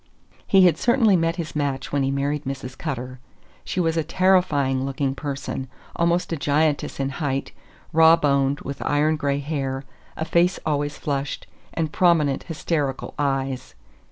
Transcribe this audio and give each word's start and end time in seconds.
He 0.47 0.65
had 0.65 0.79
certainly 0.79 1.15
met 1.15 1.35
his 1.35 1.55
match 1.55 1.91
when 1.91 2.01
he 2.01 2.09
married 2.09 2.43
Mrs. 2.45 2.75
Cutter. 2.75 3.19
She 3.63 3.79
was 3.79 3.95
a 3.97 4.03
terrifying 4.03 4.83
looking 4.83 5.13
person; 5.13 5.67
almost 5.95 6.33
a 6.33 6.37
giantess 6.37 6.99
in 6.99 7.09
height, 7.21 7.51
raw 7.93 8.15
boned, 8.15 8.61
with 8.61 8.81
iron 8.83 9.15
gray 9.15 9.37
hair, 9.41 9.83
a 10.17 10.25
face 10.25 10.57
always 10.65 10.97
flushed, 10.97 11.45
and 11.75 11.91
prominent, 11.91 12.41
hysterical 12.45 13.13
eyes. 13.19 13.75